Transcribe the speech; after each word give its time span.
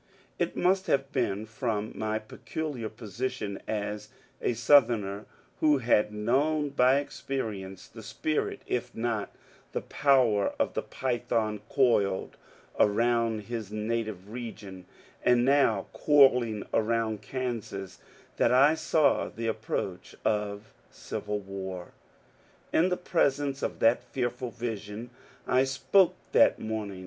It 0.39 0.55
must 0.55 0.87
have 0.87 1.11
been 1.11 1.45
from 1.45 1.91
my 1.93 2.17
peculiar 2.17 2.89
position 2.89 3.61
as 3.67 4.09
a 4.41 4.53
South 4.55 4.87
erner 4.87 5.25
who 5.59 5.77
had 5.77 6.11
known 6.11 6.69
by 6.69 6.97
experience 6.97 7.87
the 7.87 8.01
spirit 8.01 8.63
if 8.65 8.95
not 8.95 9.31
the 9.73 9.81
power 9.81 10.55
of 10.57 10.73
the 10.73 10.81
python 10.81 11.61
coiled 11.69 12.35
around 12.79 13.41
his 13.41 13.71
native 13.71 14.31
region, 14.31 14.87
and 15.23 15.45
now 15.45 15.85
coiling 15.93 16.63
around 16.73 17.21
E[ansas, 17.23 17.99
that 18.37 18.51
I 18.51 18.73
saw 18.73 19.29
the 19.29 19.45
approach 19.45 20.15
of 20.25 20.73
civil 20.89 21.37
war. 21.39 21.89
In 22.73 22.89
the 22.89 22.97
presence 22.97 23.61
of 23.61 23.77
that 23.81 24.01
fearful 24.05 24.49
vision 24.49 25.11
I 25.45 25.63
spoke 25.63 26.15
that 26.31 26.57
morning. 26.57 26.99